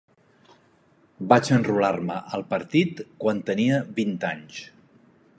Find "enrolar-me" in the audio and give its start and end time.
1.57-2.15